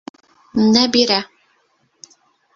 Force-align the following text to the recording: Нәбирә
Нәбирә 0.75 1.19